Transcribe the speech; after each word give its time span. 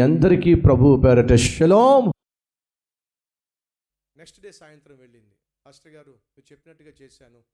అందరికీ 0.00 0.54
ప్రభు 0.54 1.02
పేరట 1.04 1.34
శలోం. 1.34 2.12
Next 4.16 4.40
day 4.40 4.52
సాయంత్రం 4.52 4.96
వెళ్ళింది. 4.96 5.36
పాస్టర్ 5.66 5.92
గారు 5.92 6.10
మీరు 6.10 6.52
చెప్పినట్టుగా 6.52 6.92
చేశాను. 7.02 7.44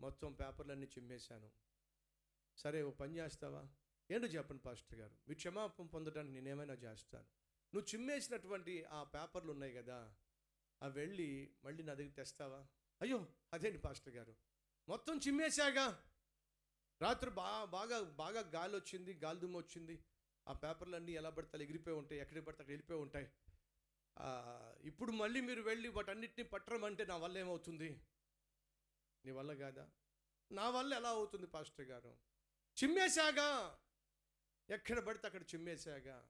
మొత్తం 0.00 0.32
పేపర్లన్నీ 0.32 0.86
చిమ్మేశాను. 0.86 1.50
సరే 2.56 2.82
ఓ 2.82 2.90
పని 2.90 3.16
చేస్తావా? 3.16 3.68
ఏంటో 4.10 4.26
చెప్పండి 4.26 4.62
పాస్టర్ 4.62 4.98
గారు. 4.98 5.12
మీ 5.28 5.34
క్షమాపం 5.34 5.86
పొందడానికి 5.86 6.34
నేనేమైనా 6.34 6.74
చేస్తాను. 6.74 7.24
నువ్వు 7.74 7.94
చిమ్మేసినటువంటి 7.94 8.84
ఆ 8.84 9.02
పేపర్లు 9.02 9.52
ఉన్నాయి 9.52 9.72
కదా 9.72 10.12
అవి 10.82 11.00
వెళ్ళి 11.00 11.50
మళ్ళీ 11.64 11.82
నా 11.82 11.94
దగ్గర 11.94 12.10
తెస్తావా? 12.10 12.66
అయ్యో 13.02 13.26
అదేంటి 13.52 13.78
పాస్టర్ 13.78 14.14
గారు? 14.14 14.34
మొత్తం 14.88 15.20
చిమ్మేశాగా? 15.26 16.02
రాత్రి 17.02 17.30
బాగా 17.30 17.64
బాగా 17.64 18.00
బాగా 18.00 18.40
గాలి 18.40 18.76
వచ్చింది 18.76 19.14
గాలి 19.14 19.40
దుమ్ము 19.40 19.58
వచ్చింది. 19.58 20.04
ఆ 20.48 20.52
పేపర్లన్నీ 20.52 21.12
ఎలా 21.12 21.30
పడితే 21.30 21.50
అలా 21.54 21.62
ఎగిరిపోయి 21.62 21.96
ఉంటాయి 21.96 22.20
ఎక్కడికి 22.20 22.46
పడితే 22.46 22.62
అక్కడ 22.62 22.72
వెళ్ళిపోయి 22.72 23.00
ఉంటాయి. 23.00 23.30
ఇప్పుడు 24.86 25.12
మళ్ళీ 25.12 25.40
మీరు 25.40 25.62
వెళ్ళి 25.62 25.88
వాటన్నిటిని 25.88 26.48
పట్టరమంటే 26.48 27.04
నా 27.04 27.16
వల్ల 27.16 27.38
ఏమవుతుంది? 27.38 27.90
నీ 29.24 29.30
వల్ల 29.30 29.54
కాదా? 29.54 29.90
నా 30.52 30.70
వల్ల 30.70 30.94
ఎలా 30.94 31.08
అవుతుంది 31.08 31.46
పాస్టర్ 31.46 31.86
గారు? 31.86 32.16
చిమ్మేశాగా. 32.82 33.78
ఎక్కడ 34.70 34.98
పడితే 34.98 35.26
అక్కడ 35.26 35.42
చిమ్మేశాగా. 35.42 36.28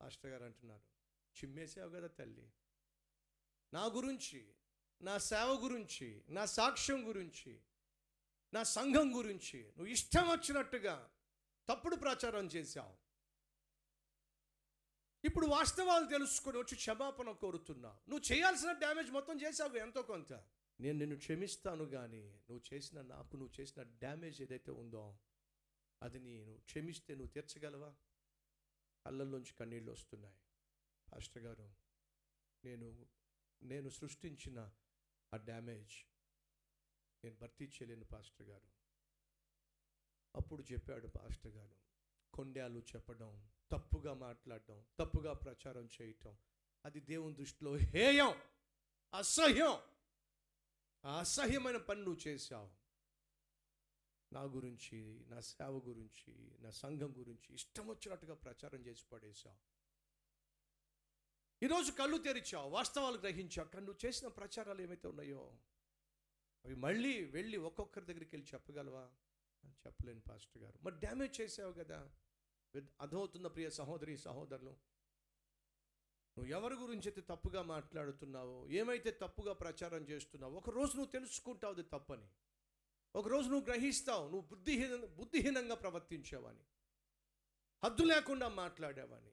పాస్టర్ 0.00 0.30
గారు 0.30 0.44
అంటున్నారు. 0.44 0.82
చిమ్మేసావు 1.38 1.90
కదా 1.90 2.06
తల్లి. 2.06 2.52
నా 3.74 3.84
గురించి 3.84 4.54
నా 5.02 5.18
సేవ 5.18 5.50
గురించి 5.64 6.24
నా 6.28 6.44
సాక్ష్యం 6.44 7.08
గురించి 7.08 7.60
నా 8.54 8.62
సంఘం 8.62 9.16
గురించి 9.16 9.60
నువ్వు 9.62 9.86
ఇష్టం 9.86 10.28
వచ్చినట్టుగా 10.28 11.10
తప్పుడు 11.68 11.96
ప్రచారం 11.96 12.46
చేశావు 12.46 12.94
ఇప్పుడు 15.24 15.46
వాస్తవాలు 15.46 16.06
తెలుసుకొని 16.06 16.58
వచ్చి 16.58 16.76
క్షమాపణ 16.76 17.32
కోరుతున్నావు 17.32 17.98
నువ్వు 18.08 18.24
చేయాల్సిన 18.32 18.72
డ్యామేజ్ 18.72 19.10
మొత్తం 19.10 19.40
చేసావు 19.40 19.76
ఎంతో 19.76 20.02
కొంత. 20.02 20.32
నేను 20.78 20.98
నిన్ను 20.98 21.16
క్షమిస్తాను 21.16 21.84
కానీ 21.86 22.22
నువ్వు 22.48 22.74
చేసిన 22.74 23.02
నాకు 23.02 23.36
నువ్వు 23.36 23.60
చేసిన 23.60 23.82
డ్యామేజ్ 23.82 24.42
ఏదైతే 24.42 24.70
ఉందో 24.70 25.04
అది 26.02 26.18
నేను 26.18 26.58
క్షమిస్తే 26.58 27.14
నువ్వు 27.14 27.32
తీర్చగలవా? 27.32 27.90
కళ్ళల్లోంచి 29.06 29.54
కన్నీళ్ళు 29.54 29.90
వస్తున్నాయి. 29.92 30.36
పాస్టర్ 31.08 31.42
గారు 31.42 31.68
నేను 32.64 32.88
నేను 33.62 33.88
సృష్టించిన 33.90 34.58
ఆ 35.32 35.36
డ్యామేజ్ 35.36 35.94
నేను 37.24 37.36
భర్తీ 37.36 37.64
చేయలేను 37.66 38.04
పాస్టర్ 38.04 38.46
గారు. 38.48 38.68
అప్పుడు 40.34 40.62
చెప్పాడు 40.72 41.06
పాస్టర్ 41.06 41.52
గారు 41.52 41.76
కొండాలు 42.32 42.78
చెప్పడం 42.78 43.50
తప్పుగా 43.70 44.14
మాట్లాడడం 44.14 44.84
తప్పుగా 44.98 45.32
ప్రచారం 45.32 45.88
చేయటం 46.02 46.36
అది 46.84 47.00
దేవుని 47.00 47.34
దృష్టిలో 47.34 47.76
హేయం 47.76 48.34
అసహ్యం 49.14 49.76
అసహ్యమైన 51.04 51.76
పని 51.76 52.02
నువ్వు 52.02 52.28
చేశావు. 52.28 52.70
నా 54.32 54.42
గురించి 54.42 55.24
నా 55.28 55.40
సేవ 55.40 55.78
గురించి 55.78 56.56
నా 56.60 56.70
సంఘం 56.70 57.14
గురించి 57.18 57.54
ఇష్టం 57.54 57.86
వచ్చినట్టుగా 57.86 58.34
ప్రచారం 58.34 58.80
చేసి 58.86 59.04
పడేశావు. 59.12 59.56
ఈరోజు 61.62 61.92
కళ్ళు 61.92 62.18
తెరిచావు 62.18 62.70
వాస్తవాలు 62.70 63.18
గ్రహించావు 63.18 63.68
కానీ 63.68 63.86
నువ్వు 63.86 64.06
చేసిన 64.06 64.28
ప్రచారాలు 64.28 64.82
ఏమైతే 64.82 65.08
ఉన్నాయో 65.08 65.58
అవి 66.64 66.74
మళ్ళీ 66.74 67.24
వెళ్ళి 67.24 67.56
ఒక్కొక్కరి 67.56 68.06
దగ్గరికి 68.06 68.36
వెళ్ళి 68.36 68.48
చెప్పగలవా? 68.54 69.10
చెప్పలేను 69.86 70.20
పాస్టర్ 70.20 70.62
గారు. 70.62 70.78
మరి 70.82 70.96
డ్యామేజ్ 70.96 71.40
చేసావు 71.40 71.72
కదా? 71.72 72.10
విద్- 72.74 72.90
అర్థమవుతున్న 73.00 73.46
ప్రియ 73.46 73.70
సహోదరి 73.70 74.18
సహోదరులు 74.18 74.94
నువ్వు 76.38 76.52
ఎవరి 76.52 76.74
గురించి 76.74 77.08
అయితే 77.08 77.20
తప్పుగా 77.20 77.62
మాట్లాడుతున్నావో 77.62 78.70
ఏమైతే 78.70 79.10
తప్పుగా 79.10 79.52
ప్రచారం 79.52 80.08
చేస్తున్నావో 80.08 80.56
ఒక 80.56 80.70
రోజు 80.70 80.96
నువ్వు 80.96 81.12
తెలుసుకుంటావు 81.12 81.72
అది 81.72 81.82
తప్పని. 81.82 82.28
ఒక 83.16 83.28
రోజు 83.28 83.48
నువ్వు 83.48 83.66
గ్రహిస్తావు 83.66 84.24
నువ్వు 84.24 84.40
బుద్ధిహీన 84.40 85.04
బుద్ధిహీనంగా 85.04 85.74
ప్రవర్తించావని. 85.74 86.64
హద్దు 87.84 88.02
లేకుండా 88.02 88.48
మాట్లాడావని. 88.48 89.30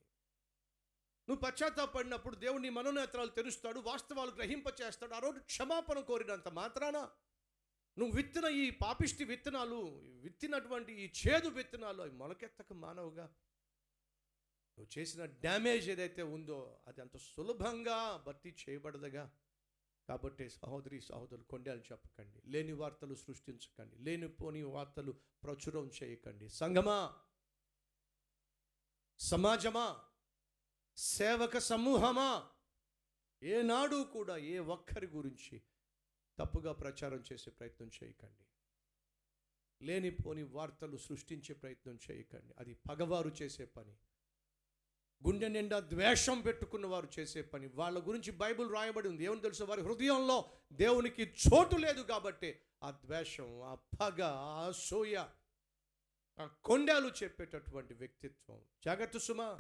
నువ్వు 1.30 1.36
పశ్చాత్తాపడినప్పుడు 1.36 2.36
దేవుని 2.36 2.70
మనోనేత్రాలు 2.70 3.30
తెరుస్తాడు 3.30 3.80
వాస్తవాలు 3.80 4.32
గ్రహింపచేస్తాడు 4.32 5.14
ఆ 5.14 5.20
రోజు 5.20 5.40
క్షమాపణ 5.40 6.00
కోరినంత 6.00 6.48
మాత్రాన 6.48 7.12
నువ్వు 8.00 8.16
విత్తిన 8.16 8.46
ఈ 8.46 8.70
పాపిష్టి 8.70 9.24
విత్తనాలు 9.24 10.02
విత్తినటువంటి 10.22 10.94
ఈ 10.94 11.12
చేదు 11.28 11.48
విత్తనాలు 11.48 12.02
అవి 12.02 12.12
మొలకెత్తక 12.12 12.74
మానవుగా. 12.74 13.24
నువ్వు 14.80 15.00
చేసిన 15.00 15.26
డ్యామేజ్ 15.26 15.90
ఏదైతే 15.90 16.22
ఉందో 16.22 16.80
అది 16.88 17.02
అంత 17.02 17.18
సులభంగా 17.18 18.24
భర్తీ 18.28 18.56
చేయబడదుగా. 18.70 19.36
కాబట్టి 20.08 20.50
సహోదరి 20.50 21.02
సహోదరులు 21.02 21.44
కొండలు 21.44 21.80
చెప్పకండి. 21.80 22.42
లేని 22.46 22.72
వార్తలు 22.72 23.16
సృష్టించకండి. 23.16 23.96
లేనిపోని 23.96 24.64
వార్తలు 24.64 25.12
ప్రచురం 25.44 25.92
చేయకండి. 26.04 26.50
సంఘమా? 26.50 27.16
సమాజమా? 29.18 30.00
సేవక 30.98 31.58
సమూహమా? 31.58 32.50
ఏనాడు 33.44 34.04
కూడా 34.04 34.38
ఏ 34.38 34.58
ఒక్కరి 34.58 35.08
గురించి 35.08 35.62
తప్పుగా 36.42 36.72
ప్రచారం 36.72 37.24
చేసే 37.34 37.52
ప్రయత్నం 37.52 37.92
చేయకండి. 38.04 38.46
లేనిపోని 39.86 40.44
వార్తలు 40.44 40.98
సృష్టించే 40.98 41.56
ప్రయత్నం 41.56 42.00
చేయకండి. 42.12 42.54
అది 42.60 42.78
పగవారు 42.90 43.32
చేసే 43.42 43.66
పని. 43.66 43.92
గుండె 45.28 45.48
నిండా 45.48 45.80
ద్వేషం 45.80 46.42
పెట్టుకున్న 46.42 46.86
వారు 46.86 47.08
చేసే 47.20 47.42
పని. 47.42 47.68
వాళ్ళ 47.68 48.08
గురించి 48.08 48.32
బైబిల్ 48.32 48.74
రాయబడి 48.74 49.08
ఉంది. 49.08 49.24
ఏమని 49.24 49.42
తెలుసు? 49.42 49.64
వారి 49.64 49.82
హృదయంలో 49.82 50.46
దేవునికి 50.74 51.24
చోటు 51.24 51.76
లేదు 51.76 52.02
కాబట్టి 52.02 52.60
ఆ 52.84 52.92
ద్వేషం 52.92 53.62
ఆ 53.62 53.76
పగ 53.76 54.24
ఆ 54.24 54.68
అసూయ 54.68 55.18
ఆ 56.40 56.50
కొండాలు 56.64 57.12
చెప్పేటటువంటి 57.24 57.94
వ్యక్తిత్వం. 57.94 58.62
జాగ్రత్త 58.86 59.18
సుమా. 59.18 59.58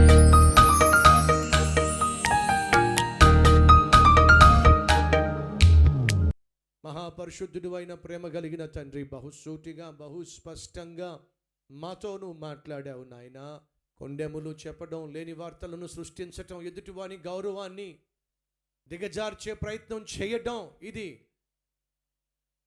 మహాపరిశుద్ధుడు 6.91 7.74
అయిన 7.74 7.94
ప్రేమ 7.94 8.28
కలిగిన 8.28 8.66
తండ్రి 8.66 9.03
బహుసూటిగా 9.03 9.90
బహుస్పష్టంగా 9.90 11.25
మాతోను 11.72 12.34
మాట్లాడావు 12.34 13.03
నాయన. 13.03 13.62
కొండెములు 13.97 14.50
చెప్పడం 14.68 15.13
లేని 15.13 15.34
వార్తలను 15.34 15.88
సృష్టించటం 15.88 16.62
ఎదుటివాని 16.62 17.18
గౌరవాన్ని 17.18 18.00
దిగజార్చే 18.88 19.53
ప్రయత్నం 19.53 20.06
చేయడం 20.22 20.72
ఇది. 20.81 21.28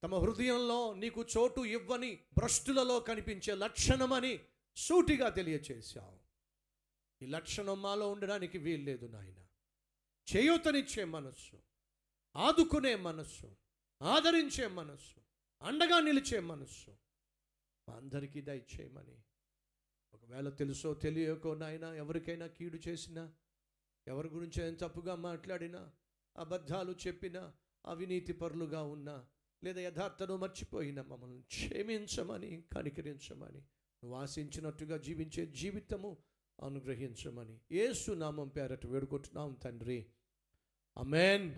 తమ 0.02 0.14
హృదయంలో 0.14 0.94
నీకు 0.94 1.26
చోటు 1.36 1.60
ఇవ్వని 1.60 2.18
భ్రష్టులలో 2.38 3.00
కనిపించే 3.00 3.54
లక్షణమని 3.54 4.40
సూటిగా 4.76 5.28
తెలియచేశావు. 5.28 6.18
ఈ 7.24 7.26
లక్షణం 7.26 7.82
మాలో 7.82 8.10
ఉండడానికి 8.10 8.58
వీల్లేదు 8.58 9.06
నాయన. 9.06 9.40
చేయూతనిచ్చే 10.36 11.04
మనస్సు 11.04 11.56
ఆదుకునే 12.36 12.96
మనస్సు 12.96 13.56
ఆదరించే 14.04 14.66
మనస్సు 14.66 15.20
అండగా 15.62 16.00
నిలిచే 16.00 16.40
మనస్సు. 16.40 16.90
మా 17.88 17.94
అందరికీ 17.94 18.40
దయచేయమని 18.40 19.22
ఒకవేళ 20.14 20.48
తెలుసో 20.48 20.94
తెలియకో 20.94 21.54
నాయన 21.54 21.84
ఎవరికైనా 21.84 22.46
కీడు 22.46 22.78
చేసినా 22.88 23.32
ఎవరి 24.08 24.28
గురించి 24.28 24.66
ఏం 24.66 24.74
తప్పుగా 24.74 25.14
మాట్లాడినా 25.14 25.92
అబద్ధాలు 26.36 26.94
చెప్పినా 27.06 27.52
అవినీతి 27.86 28.32
పరులుగా 28.32 28.82
ఉన్నా 28.82 29.26
లేదా 29.64 29.80
యథార్థను 29.80 30.36
మర్చిపోయినా 30.36 31.02
మమ్మల్ని 31.02 31.42
క్షమించమని 31.42 32.64
కనికరించమని 32.72 33.58
నువ్వు 33.58 34.14
ఆశించినట్టుగా 34.14 34.96
జీవించే 34.96 35.46
జీవితము 35.46 36.18
అనుగ్రహించమని. 36.62 37.60
ఏసు 37.72 38.12
నామం 38.12 38.48
పేరట 38.48 38.86
వేడుకుంటున్నాం 38.86 39.52
తండ్రి. 39.52 40.06
అమెన్ 40.96 41.54